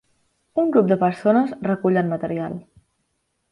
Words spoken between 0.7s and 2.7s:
grup de persones recullen material.